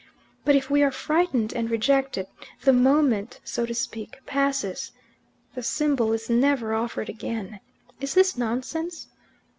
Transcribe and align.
But 0.45 0.55
if 0.55 0.71
we 0.71 0.81
are 0.81 0.89
frightened 0.89 1.53
and 1.53 1.69
reject 1.69 2.17
it, 2.17 2.27
the 2.63 2.73
moment, 2.73 3.39
so 3.43 3.67
to 3.67 3.73
speak, 3.75 4.17
passes; 4.25 4.93
the 5.53 5.61
symbol 5.61 6.11
is 6.11 6.27
never 6.27 6.73
offered 6.73 7.07
again. 7.07 7.59
Is 7.99 8.15
this 8.15 8.35
nonsense? 8.35 9.09